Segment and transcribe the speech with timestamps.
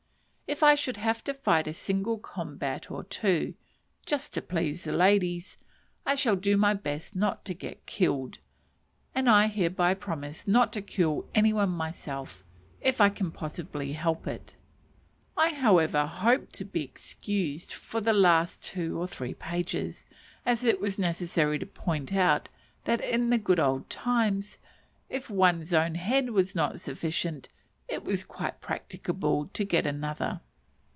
[0.53, 3.53] If I should have to fight a single combat or two,
[4.05, 5.57] just to please the ladies,
[6.05, 8.39] I shall do my best not to get killed;
[9.15, 12.43] and I hereby promise not to kill any one myself,
[12.81, 14.55] if I possibly can help it.
[15.37, 20.03] I, however, hope to be excused for the last two or three pages,
[20.45, 22.49] as it was necessary to point out
[22.83, 24.59] that in the good old times,
[25.07, 27.47] if one's own head was not sufficient,
[27.87, 30.39] it was quite practicable to get another.